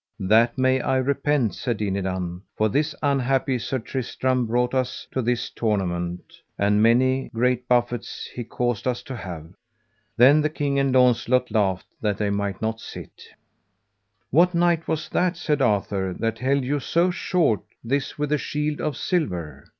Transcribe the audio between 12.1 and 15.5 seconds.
they might not sit. What knight was that,